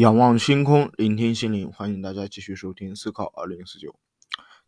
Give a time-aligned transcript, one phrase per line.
[0.00, 3.90] 仰望星空，聆听心灵，欢迎大家继续收听《思考二零四九》。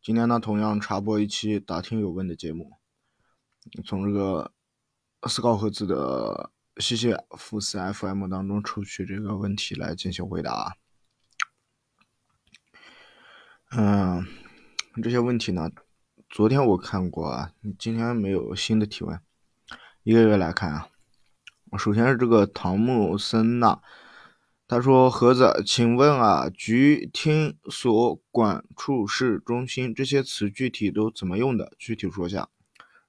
[0.03, 2.73] 今天呢，同样插播一期答听有问的节目，
[3.83, 4.53] 从这个
[5.26, 10.77] 思考盒子的西西福斯 FM 当中抽取这个问题来进行回答。
[13.71, 14.27] 嗯，
[15.03, 15.71] 这些问题呢，
[16.29, 19.19] 昨天我看过啊，今天没有新的提问。
[20.03, 20.89] 一个一个来看啊，
[21.79, 23.80] 首先是这个唐木森纳。
[24.73, 31.75] 他说：“盒子，请问啊，局、厅、所、管、处、室、中心这些词具体都怎么用的？
[31.79, 32.48] 具体说下。”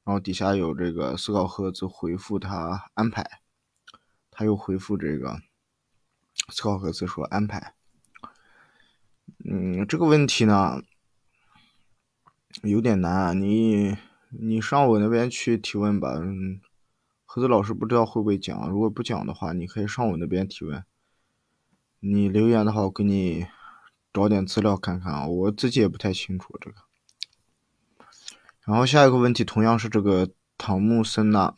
[0.03, 3.39] 然后底下有这个思考盒子回复他安排，
[4.29, 5.39] 他又回复这个
[6.49, 7.73] 思考盒子说安排。
[9.49, 10.81] 嗯，这个问题呢
[12.63, 13.95] 有点难啊，你
[14.31, 16.15] 你上我那边去提问吧。
[16.17, 16.59] 嗯，
[17.23, 20.83] 盒子老师不知道会不会讲，如果不讲的话，你可以上我那边提问。
[22.05, 23.47] 你留言的话，我给你
[24.11, 26.75] 找点资料看看啊，我自己也不太清楚这个。
[28.65, 31.53] 然后下一个问题同样是这个唐木森呐，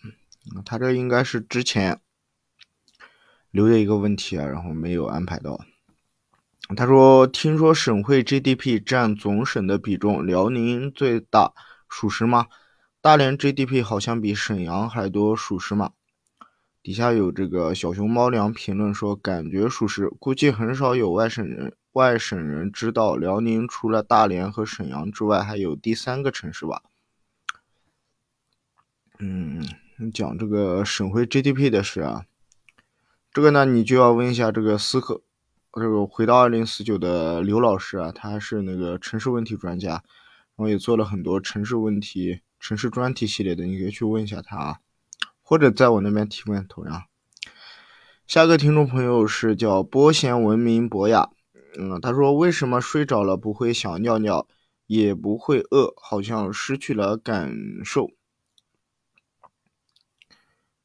[0.64, 2.00] 他这应该是之前
[3.50, 5.60] 留的一个问题啊，然后没有安排到。
[6.78, 11.54] 他说：“听说省会 GDP 占总省的比重，辽宁最大，
[11.90, 12.46] 属实吗？
[13.02, 15.94] 大连 GDP 好像比沈阳还多，属实吗？”
[16.86, 26.84] 底下有这个小熊猫粮评论说，感觉属实，估计很少有外省人外省人知道辽宁除了大连和沈阳之外，还有第三个城市吧？
[29.18, 29.68] 嗯，
[30.14, 32.28] 讲这个省会 GDP 的事啊，
[33.34, 35.20] 这个呢，你就要问一下这个思考，
[35.74, 44.78] 这个回到二零四九的刘老师啊，他是那个城市问题专家，然后也做了很多城市问题、城市专题系列的，你可以去问一下他啊。
[45.48, 47.04] 或者在我那边提问，同样。
[48.26, 51.30] 下个听众朋友是叫波贤文明博雅，
[51.78, 54.48] 嗯，他说为什么睡着了不会想尿尿，
[54.88, 58.10] 也不会饿，好像失去了感受。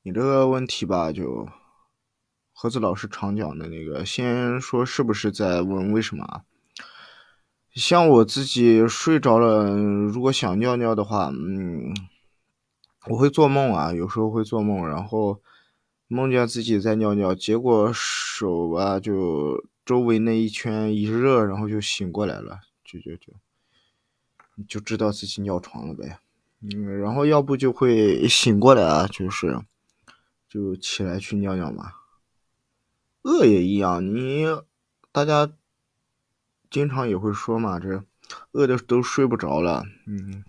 [0.02, 1.48] 你这个问题吧，就
[2.52, 6.42] 盒子老师常讲的那个，先说是不是在问为什么啊？
[7.74, 11.94] 像我自己睡着了，如果想尿尿的话，嗯。
[13.06, 15.40] 我会做梦啊，有时候会做梦，然后
[16.06, 23.32] 梦见自己在尿尿，结果手吧就周围那一圈一热，然后就醒过来了，就就就
[24.68, 26.18] 就知道自己尿床了呗。
[26.60, 29.58] 嗯，然后要不就会醒过来啊，就是
[30.46, 31.92] 就起来去尿尿嘛。
[33.22, 34.44] 饿也一样，你
[35.10, 35.50] 大家
[36.70, 38.04] 经常也会说嘛，这
[38.52, 40.44] 饿的都睡不着了，嗯。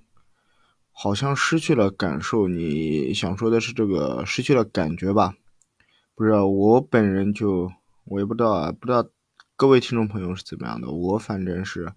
[0.91, 5.35] 好像失去了感受，你想说的是这个失去了感觉吧？
[6.15, 7.71] 不知道，我本人就
[8.05, 9.07] 我也不知道啊，不知道
[9.55, 10.91] 各位听众朋友是怎么样的。
[10.91, 11.91] 我反正是，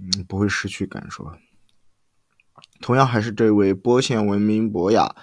[0.00, 1.30] 嗯，不会失去感受。
[2.80, 5.14] 同样还是这位波县文明博雅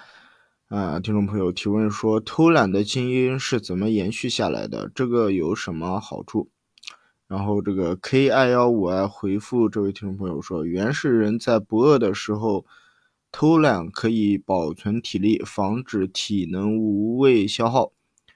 [0.68, 4.88] 啊，听众朋友提问说，偷懒的基因是怎么延续下来的？
[4.94, 6.50] 这个有什么好处？
[7.34, 12.64] 然后这个 K I 幺五 I 回复这位听众朋友说，原始人在不饿的时候。
[13.32, 17.92] 偷懒可以保存体力，防止体能无谓消耗。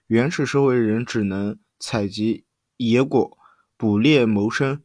[0.09, 2.43] 原始社会人只能采集
[2.79, 3.39] 野果、
[3.77, 4.83] 捕猎谋生，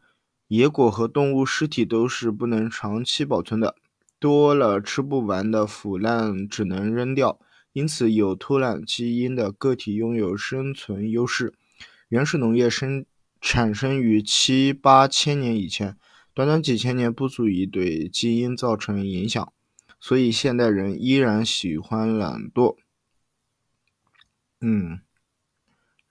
[0.50, 3.73] 野果和动物尸体都是不能长期保存的，
[4.19, 7.40] 多了吃不完的腐烂只能扔掉。
[7.72, 11.56] 因此，有偷懒基因的个体拥有生存优势。
[12.09, 13.03] 原始农业生
[13.46, 15.98] 产生于七八千年以前，
[16.34, 19.52] 短短几千年不足以对基因造成影响。
[20.00, 22.78] 所以现代人依然喜欢懒惰。
[24.62, 25.02] 嗯，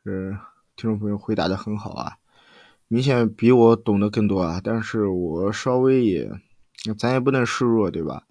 [0.04, 0.38] 是
[0.76, 2.18] 听众朋友回答的很好啊，
[2.86, 4.60] 明显比我懂得更多啊。
[4.62, 6.30] 但是我稍微也，
[6.98, 8.26] 咱也不能示弱，对吧？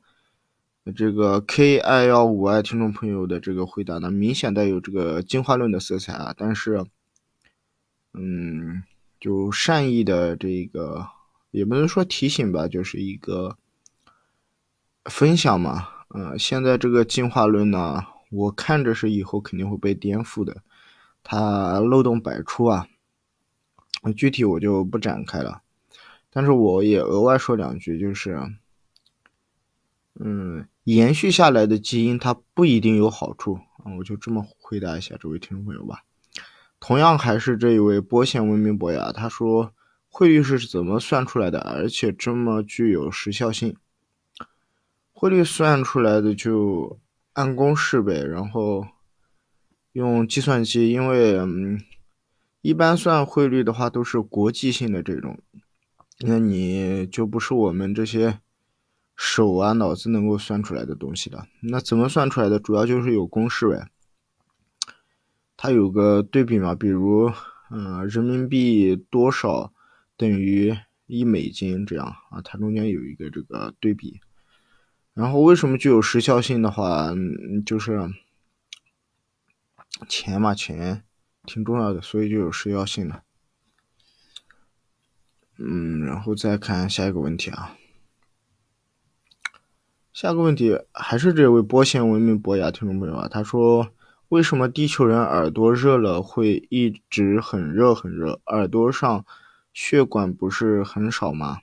[0.95, 6.35] 这个 K I 幺五 I 听众朋友的这个回答呢，明显带有这个进化论的色彩啊。
[6.37, 6.85] 但是，
[8.13, 8.60] 嗯，
[9.21, 11.07] 就善意的这个，
[11.51, 13.57] 也不能说提醒吧，就是一个。
[15.05, 20.61] 分享嘛，嗯，现在这个进化论呢，我看着是以后肯定会被颠覆的，
[21.23, 22.87] 它漏洞百出啊，
[24.15, 25.63] 具体我就不展开了，
[26.29, 28.39] 但是我也额外说两句，就是，
[30.19, 36.03] 嗯，延续下来的基因它不一定有好处啊，我就这么回答一下这位听众朋友吧。
[36.81, 39.71] 同样还是这一位波线文明博雅，他说
[40.09, 43.77] 汇率是怎么算出来的，而且这么具有时效性。
[45.13, 46.99] 汇率算出来的就
[47.33, 48.87] 按公式呗，然后
[49.91, 51.79] 用计算机，因为嗯，
[52.61, 55.37] 一般算汇率的话都是国际性的这种，
[56.21, 58.39] 那你就不是我们这些
[59.15, 61.45] 手啊脑子能够算出来的东西了。
[61.61, 62.57] 那怎么算出来的？
[62.57, 63.87] 主要就是有公式呗。
[65.63, 67.31] 它有个对比嘛，比如，
[67.69, 69.71] 嗯，人民币多少
[70.17, 70.75] 等于
[71.05, 74.19] 一美金这样啊，它中间有一个这个对比。
[75.13, 77.13] 然后为什么具有时效性的话，
[77.63, 78.09] 就是
[80.09, 81.03] 钱嘛，钱
[81.45, 83.21] 挺重要的，所以就有时效性的。
[85.59, 87.77] 嗯，然后再看下一个问题啊，
[90.11, 93.93] 下个问题还是这位波线文明博雅听众朋友啊，他说。
[94.31, 98.39] 为什么地球人耳朵热了会一直很热很热？
[98.45, 99.25] 耳朵上
[99.73, 101.59] 血管不是很少吗？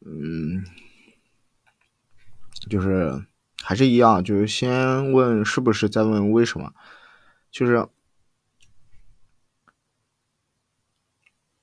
[0.00, 0.64] 嗯，
[2.68, 3.24] 就是
[3.62, 6.74] 还是一样，就是先问是不是，再问为什么。
[7.48, 7.86] 就是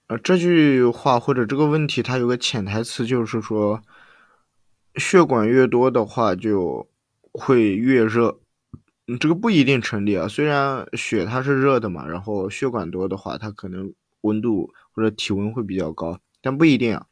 [0.07, 3.83] 呃这句话或者这个问题，它有个潜台词，就是说
[4.95, 6.89] 血管越多的话就
[7.33, 8.39] 会越热。
[9.19, 10.28] 这个不一定成立啊。
[10.28, 17.08] 虽然血它是热的嘛，然后血管多的话，它可能温度或者体温会比较高，但不一定啊。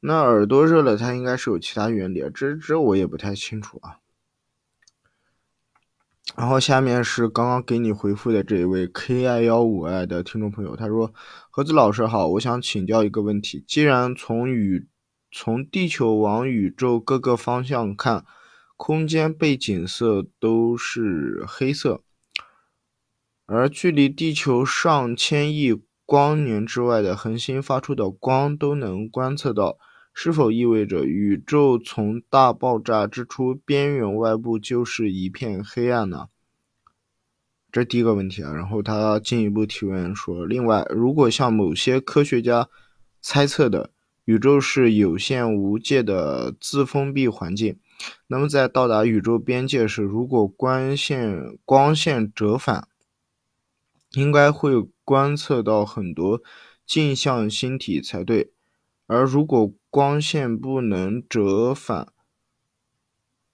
[0.00, 3.98] 那耳朵热了，它应该是有其他原理，这这我也不太清楚啊。
[6.36, 11.12] 然后下面是刚刚给你回复的这一位 K I 幺五 I 的听众朋友，他说
[11.50, 14.86] ：“盒子老师好，我想请教一个问题，既然从宇
[15.30, 18.24] 从地球往宇宙各个方向看。”
[18.76, 22.02] 空间背景色都是黑色，
[23.46, 29.78] 而距离地球上千亿光年之外的恒星发出的光都能观测到，
[30.12, 36.26] 是否意味着宇宙从大爆炸之初边缘外部就是一片黑暗呢？
[37.72, 38.52] 这第一个问题啊。
[38.52, 42.68] 然后他进一步提问说：另外，如果像某些科学家
[43.20, 43.90] 猜测的，
[44.26, 47.78] 宇宙是有限无界的自封闭环境。
[48.26, 52.88] 那么，在到达宇宙边界时，如果光线光线折返，
[54.12, 56.42] 应该会观测到很多
[56.86, 58.52] 镜像星体才对。
[59.06, 62.08] 而如果光线不能折返，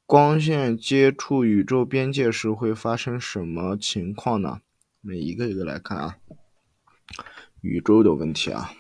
[0.07, 4.61] 光线接触宇宙边界时会发生什么情况呢？
[5.03, 6.17] 我们一个一个来看啊，
[7.61, 8.73] 宇宙的问题啊，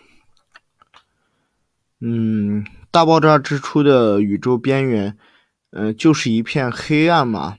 [2.00, 5.18] 嗯，大爆炸之初的宇宙边缘。
[5.70, 7.58] 嗯，就是一片黑暗嘛？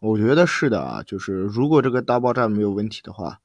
[0.00, 3.40] 我觉得是的啊，就是如果这个大爆炸没有问题的话，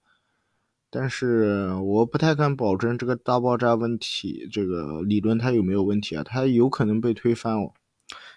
[0.89, 6.23] 但是我不太敢保证这个大爆炸问题这个理论它有没有问题啊？
[6.23, 7.73] 它有可能被推翻哦。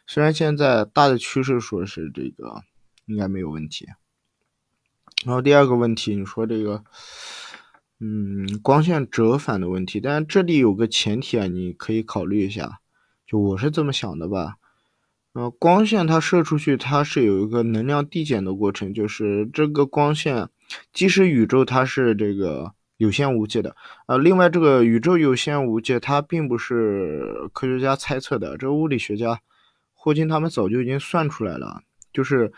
[0.06, 2.62] 虽然现在大的趋势说是这个
[3.06, 3.86] 应该没有问题。
[5.24, 6.84] 然后第二个问题，你说这个，
[8.00, 12.80] 嗯，光线折返的问题，但是这里有个前提啊，你可以考虑一下，
[13.26, 14.56] 就我是这么想的吧。
[15.38, 20.48] 呃，光线它射出去，它是有一个能量递减的过程，就是这个光线，
[20.92, 23.76] 即使宇宙它是这个有限无界的，
[24.08, 29.40] 呃，另外这个宇宙有限无界，它并不是科学家猜测的，这物理学家
[29.94, 31.82] 霍金他们早就已经算出来了，
[32.12, 32.52] 就是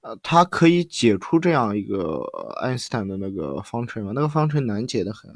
[0.00, 2.22] 呃，它可以解出这样一个
[2.62, 5.30] 爱因斯坦的那个方程嘛，那个方程难解的很，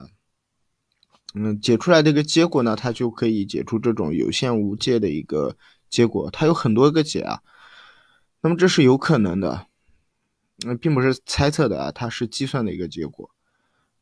[1.34, 5.54] 嗯，解出来的一个结果呢，它就可以解出这种有限无界的一个。
[5.88, 7.40] 结果它有很多个解啊，
[8.40, 9.66] 那么这是有可能的，
[10.58, 13.30] 那并不是猜测的啊，它是计算的一个结果。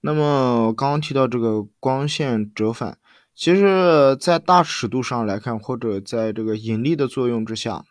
[0.01, 2.99] 那么刚刚提到这个光线折返，
[3.35, 7.85] 其实在大尺度上来看，或者在这个引力的作用之下，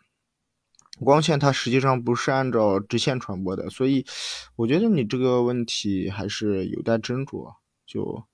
[1.00, 4.06] 光线它实际上不是按照直线传播的，所以
[4.54, 7.54] 我觉得你这个问题还是有待斟酌，
[7.86, 8.24] 就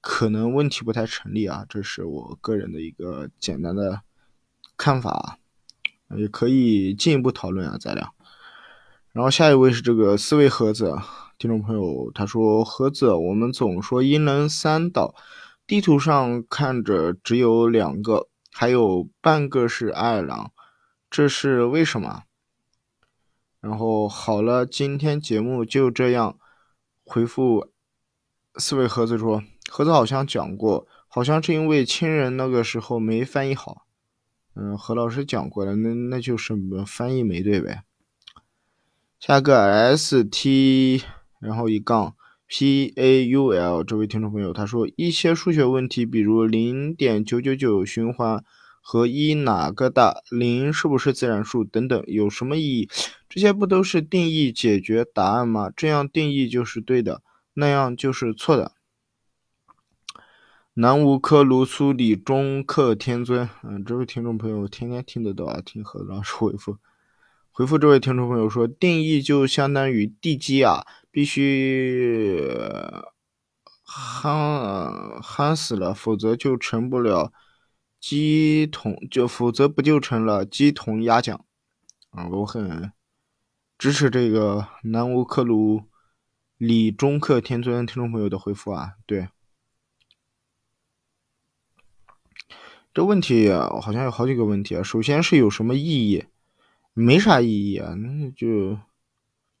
[0.00, 4.02] 可能问题不太成立啊，这是我个人的一个简单的。
[4.78, 5.38] 看法
[6.16, 8.12] 也可以进一步讨论啊，咱俩。
[9.12, 10.96] 然后下一位是这个思维盒子
[11.36, 15.14] 听众朋友，他说：“盒子，我们总说阴人三岛，
[15.66, 20.50] 地图上看着只有两个，还有半个是爱尔兰，
[21.10, 22.22] 这是为什么？”
[23.60, 26.38] 然后好了，今天节目就这样。
[27.04, 27.72] 回复
[28.56, 33.86] 思维盒子说：“盒子好像讲过，好像是因为亲人那个时候没翻译好。”
[34.60, 36.52] 嗯，何老师讲过了，那那就是
[36.84, 37.84] 翻译没对呗。
[39.20, 41.04] 下个 S T，
[41.38, 42.16] 然后一杠
[42.48, 48.42] P A U L，这位听众朋友他说一些数学问题，比如零点九九九循环
[48.80, 52.88] 和一哪个大，零是不是自然数等等，有什么意义？
[53.28, 55.70] 这些不都是定义解决答案吗？
[55.76, 57.22] 这样定义就是对的。
[57.54, 58.72] 那样就是错的。
[60.80, 66.78] 南无科卢苏里中克天尊，嗯，这位听众朋友天天听得到啊，听何老师回复。
[67.50, 72.40] 回复这位听众朋友说，定义就相当于地基啊，必须
[73.84, 77.32] 夯夯死了，否则就成不了
[77.98, 81.44] 鸡同，就否则不就成了鸡同鸭讲
[82.10, 82.28] 啊！
[82.28, 82.92] 我很
[83.76, 85.82] 支持这个南无克鲁
[86.56, 89.26] 里中克天尊听众朋友的回复啊，对。
[92.94, 94.82] 这问题好像有好几个问题啊。
[94.82, 96.24] 首先是有什么意义？
[96.94, 98.76] 没啥意义啊，那就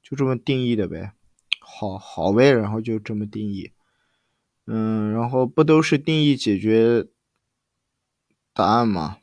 [0.02, 1.12] 就这么定义的呗，
[1.60, 3.70] 好好呗，然后就这么定义。
[4.66, 7.06] 嗯，然后不都是定义解决
[8.52, 9.18] 答案吗？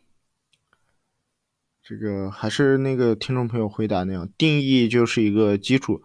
[1.84, 6.02] 这个还是那个听众朋友回答那样，定义就是一个基础，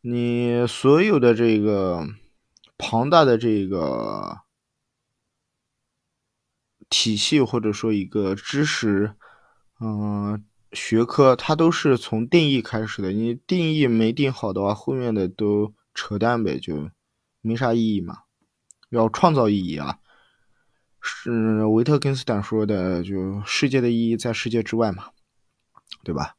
[0.00, 2.06] 你所有的这个
[2.78, 4.38] 庞大的这个。
[6.92, 9.14] 体系或者说一个知识，
[9.80, 13.12] 嗯，学科，它都是从定义开始的。
[13.12, 16.90] 你定义没定好的话，后面的都扯淡呗，就
[17.40, 18.18] 没啥意义嘛。
[18.90, 20.00] 要创造意义啊，
[21.00, 25.04] 是维特根斯坦说的，就世界的意义在世界之外嘛，
[26.04, 26.36] 对吧？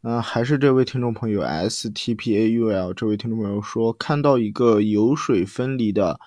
[0.00, 6.18] 嗯，还是这位听众朋友 S T P A U L 这位听众朋友说，看到一个油水分离的。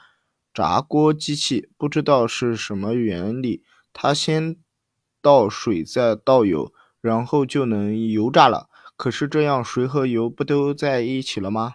[0.53, 4.55] 炸锅机器不知道是什么原理，它先
[5.21, 8.69] 倒水再倒油，然后就能油炸了。
[8.95, 11.73] 可是这样水和油不都在一起了吗？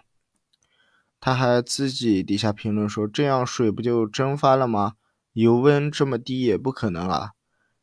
[1.19, 4.93] 他还自己底下评论说，这样水不就蒸发了吗？
[5.33, 7.31] 油温这么低也不可能啊。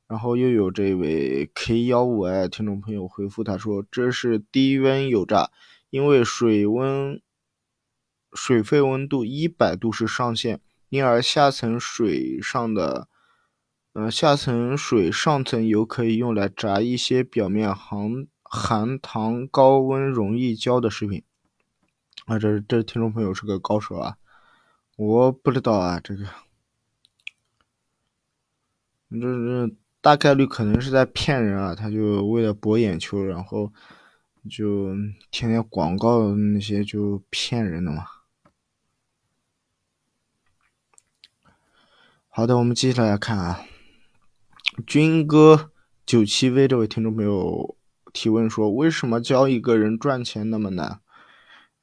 [0.09, 5.51] 然后又有这位 K 幺五 i 听众朋友回复他说，这是低温油炸，
[5.91, 7.21] 因为水温
[8.33, 10.61] 水沸温度一百度是上限。
[10.97, 13.07] 因而下层水上的，
[13.93, 21.23] 呃，下层水上层油可以用来炸一些表面含含糖、高温容易焦的食品。
[22.25, 24.17] 啊，这这听众朋友是个高手啊，
[24.97, 26.25] 我不知道啊，这个，
[29.11, 33.71] 这这大概率可能是在骗人啊，他就为了博眼球，然后
[34.49, 34.95] 就
[35.31, 38.07] 天天广告那些就骗人的嘛。
[42.37, 43.65] 好的，我们接下来看啊，
[44.87, 45.71] 军哥
[46.05, 47.79] 九七 V 这位听众朋友
[48.13, 51.01] 提问说：“为什么教一个人赚钱那么难？”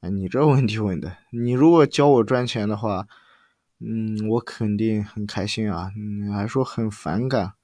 [0.00, 3.08] 哎，你这问题问的，你如果教我赚钱的话，
[3.80, 5.90] 嗯，我肯定很开心啊。
[5.96, 7.54] 你还说很反感，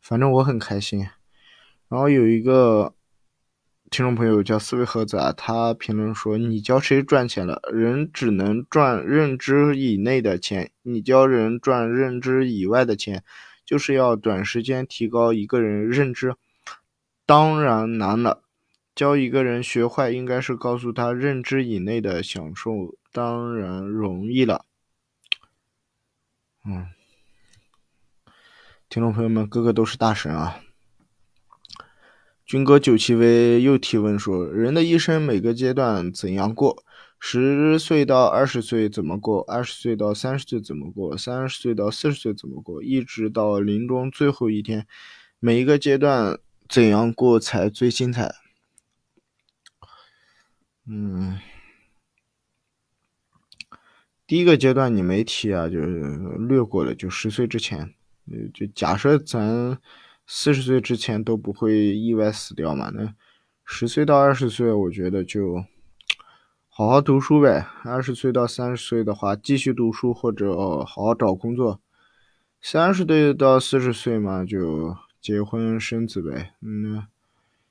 [0.00, 1.06] 反正我很开心。
[1.88, 2.92] 然后有一个。
[3.92, 7.60] 听众朋友叫思维盒子啊，他评论说：“你教谁赚钱了？
[7.70, 13.22] 人只能赚认知以内的钱，你教人赚认知以外的钱，
[13.66, 16.36] 就是要短时间提高一个人认知，
[17.26, 18.42] 当然难了。
[18.94, 24.64] 教一个人学坏，应该是告诉他认知以内的享受，当然容易了。”
[26.64, 26.86] 嗯，
[28.88, 30.62] 听众朋友们，个个都是大神啊。
[32.52, 36.84] 军哥九七 V 又提问说：“人的一生每个阶段怎样过？
[37.18, 39.40] 十岁到二十岁怎么过？
[39.44, 41.16] 二十岁到三十岁怎么过？
[41.16, 42.82] 三十岁到四十岁怎么过？
[42.82, 44.86] 一直到临终最后一天，
[45.40, 48.34] 每一个阶段怎样过才最精彩？”
[50.86, 51.38] 嗯，
[54.26, 56.02] 第一个阶段你没提啊，就是
[56.38, 57.94] 略过了，就十岁之前，
[58.52, 59.80] 就假设咱。
[60.26, 62.90] 四十岁之前都不会意外死掉嘛？
[62.90, 63.14] 那
[63.64, 65.64] 十岁到二十岁，我觉得就
[66.68, 67.66] 好好读书呗。
[67.84, 71.80] 二十岁到三十岁的话，继续读书或者好好找工作。
[72.60, 76.54] 三十岁到四十岁嘛，就结婚生子呗。
[76.60, 77.06] 嗯，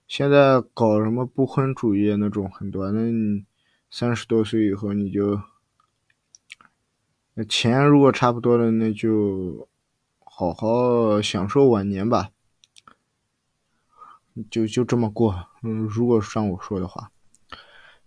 [0.08, 3.46] 现在搞什么不婚主义那种很多，那你
[3.90, 5.42] 三十多岁以后你就
[7.34, 9.68] 那钱如果差不多了，那就
[10.20, 12.30] 好好享受晚年吧。
[14.50, 17.12] 就就这么过，嗯，如果让我说的话，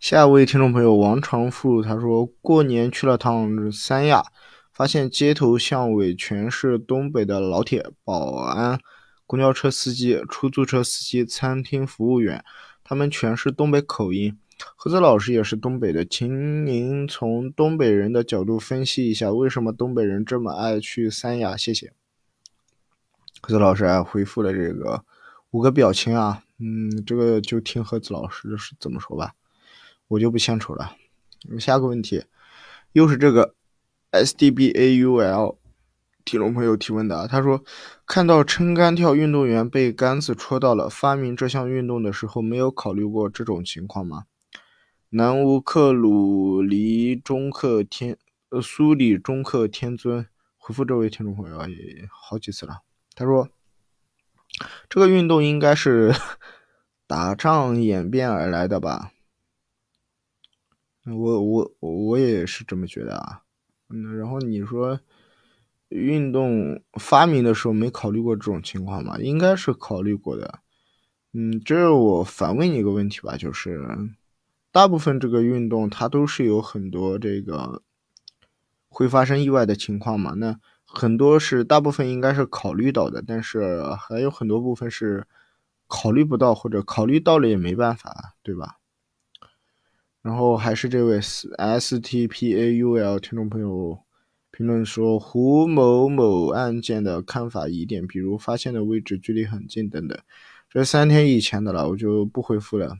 [0.00, 4.24] 下一位听众朋友王长富他说过年去了趟三亚，
[4.72, 8.78] 发现街头巷尾全是东北的老铁，保安、
[9.26, 12.44] 公交车司机、出租车司机、餐厅服务员，
[12.82, 14.36] 他们全是东北口音。
[14.76, 21.56] 何子老师也是东北的，请您从东北人的角度分析一下，为什么东北人这么爱去三亚？
[21.56, 21.92] 谢谢。
[23.42, 25.04] 何子老师还回复了这个。
[25.54, 29.34] 五个表情啊，嗯，这个就听何子老师是怎么说吧，
[30.08, 30.96] 我就不献丑了。
[31.60, 32.24] 下个问题，
[32.90, 33.54] 又是这个
[34.10, 35.56] S D B A U L
[36.24, 37.62] 听众朋友提问的，他说
[38.04, 44.24] 看到撑杆跳运动员被杆子戳到了，发明这项运动的时候没有考虑过这种情况吗？
[45.10, 48.18] 南无克鲁黎中克天
[48.48, 52.80] 呃苏里中克天尊回复这位听众朋友也好几次了，
[53.14, 53.48] 他说
[54.88, 56.12] 这个运动应该是
[57.06, 59.12] 打仗演变而来的吧？
[61.06, 63.42] 我我我也是这么觉得啊。
[63.90, 65.00] 嗯，然后你说
[65.88, 69.18] 运动发明的时候没考虑过这种情况吗？
[69.18, 70.60] 应该是考虑过的。
[71.32, 73.86] 嗯，这我反问你一个问题吧，就是
[74.72, 77.82] 大部分这个运动它都是有很多这个
[78.88, 80.32] 会发生意外的情况嘛？
[80.34, 80.58] 那
[80.94, 85.26] 很多是大部分应该是考虑到的，但是还有很多部分是
[85.86, 88.78] 考虑不到，或者考虑到了也没办法，对吧？
[90.22, 93.98] 然后还是这位 S T P A U L 听众朋友
[94.50, 100.18] 评论说胡某某案件的看法疑点，比如发现的位置距离很近等等。
[100.70, 102.96] 这三天以前的了，我就不回复了。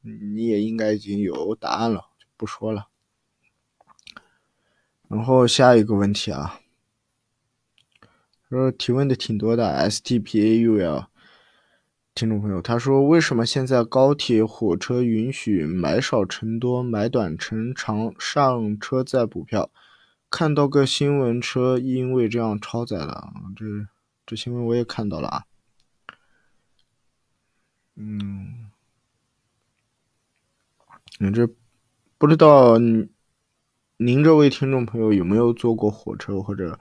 [0.00, 2.88] 你也应该已经有答案了，就不说了。
[5.08, 6.60] 然后下一个问题啊，
[8.48, 11.06] 说提问的挺多的 S T P A U L。
[12.14, 19.68] 听众朋友，他说：“为什么现在高铁、火车允许买少乘多、买短乘长，上车再补票？
[20.30, 23.64] 看到个新闻车因为这样超载了，这
[24.24, 25.44] 这新闻我也看到了啊。
[27.96, 28.70] 嗯，
[31.18, 31.48] 你这
[32.16, 36.78] 不知道您这位听众朋友有没有坐过火车或者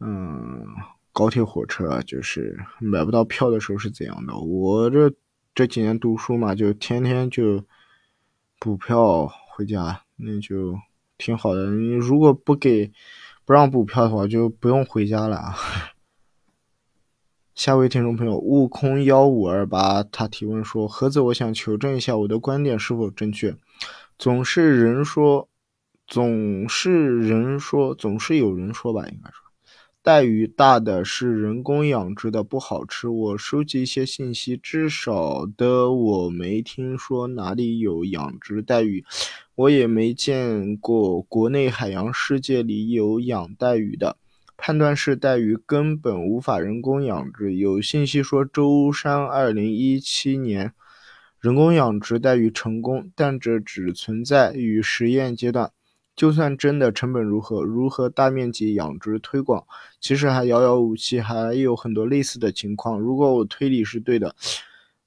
[0.00, 0.66] 嗯？”
[1.12, 4.38] 高铁、火车就是买不到票的时候是怎样的？
[4.38, 5.12] 我这
[5.54, 7.64] 这几年读书嘛，就天天就
[8.60, 10.78] 补票回家，那就
[11.18, 11.72] 挺好的。
[11.72, 12.92] 你如果不给
[13.44, 15.52] 不让补票的话，就不用回家了。
[17.56, 23.56] 下位听众朋友悟空幺五二八他提问说：“盒子，我想求证一下我的观点是否正确。
[24.16, 25.48] 总是人说，
[26.06, 29.42] 总是人说，总是有人说吧，应该说。”
[30.02, 33.06] 带鱼大的是人工养殖的，不好吃。
[33.06, 39.04] 我收集一些信息，至少的我没听说哪里有养殖带鱼，
[39.54, 44.16] 我也没见过国内海洋世界里有养带鱼的。
[44.56, 47.54] 判断是带鱼根本无法人工养殖。
[47.54, 50.72] 有信息说舟山二零一七年
[51.38, 55.70] 人工养殖带鱼成功，但这只存在于实验阶段。
[56.20, 59.66] 就算真的成本如何，如何大面积养殖推广，
[59.98, 63.00] 其实还遥遥无期，还有很多类似的情况。
[63.00, 64.36] 如果我推理是对的，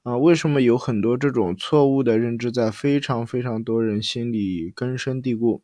[0.02, 5.62] 啊，为什么有很多这种错误的认知在非常非常多人心里根深蒂固？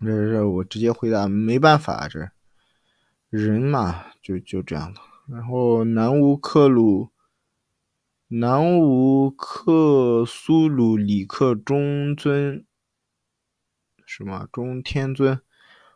[0.00, 2.28] 这这我直接回答，没办法，这
[3.30, 5.00] 人嘛，就就这样的。
[5.26, 7.08] 然后南无克鲁，
[8.28, 12.64] 南无克苏鲁里克中尊。
[14.12, 15.40] 什么中天尊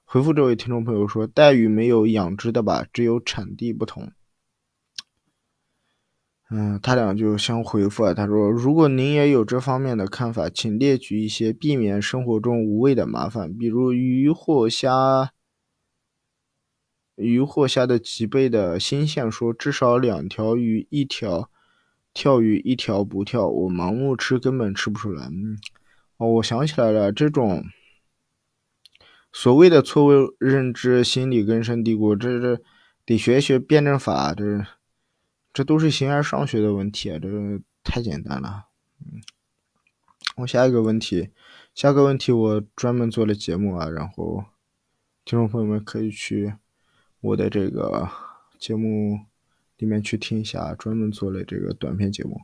[0.04, 2.86] 回复这位听众朋友说：“带鱼没有养殖的吧？
[2.92, 4.12] 只有产地不同。”
[6.48, 8.14] 嗯，他俩就相回复啊。
[8.14, 15.32] 他说：“如果您也有这方面的看法，请列举一些避免生活中无谓的麻烦，比如鱼或虾、
[17.16, 19.28] 鱼或虾的几倍的新鲜。
[19.28, 21.50] 说至少两条鱼一条
[22.12, 25.58] 跳鱼一条不跳，我盲目吃根本吃不出来。”嗯，
[26.18, 27.64] 哦，我想起来了，这种。
[29.36, 32.62] 所谓的错误认知，心理根深蒂固，这这
[33.04, 34.64] 得学一学辩证法，这
[35.52, 38.66] 这都是形而上学的问题，这太简单了。
[39.00, 39.20] 嗯，
[40.36, 41.30] 我下一个问题，
[41.74, 44.44] 下个问题我专门做了节目啊，然后
[45.24, 46.54] 听众朋友们可以去
[47.20, 48.08] 我的这个
[48.60, 49.18] 节目
[49.78, 52.42] 里面去听一下，专门做了这个短片节目。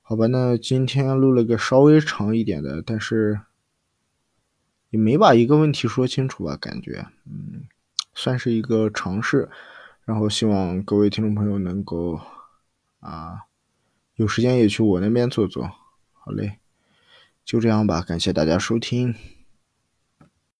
[0.00, 3.40] 好吧，那今天录了个稍微长一点的，但是。
[4.90, 7.64] 也没把一个问题说清楚吧，感觉，嗯，
[8.14, 9.48] 算是一个尝试，
[10.04, 12.20] 然后希望各位听众朋友能够，
[13.00, 13.42] 啊，
[14.16, 15.70] 有时间也去我那边坐坐，
[16.12, 16.58] 好嘞，
[17.44, 19.14] 就这样吧，感谢大家收听。